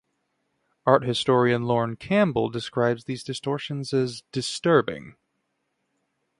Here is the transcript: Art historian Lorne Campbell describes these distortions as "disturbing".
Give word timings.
Art 0.83 1.03
historian 1.03 1.65
Lorne 1.65 1.95
Campbell 1.95 2.49
describes 2.49 3.03
these 3.03 3.23
distortions 3.23 3.93
as 3.93 4.23
"disturbing". 4.31 5.15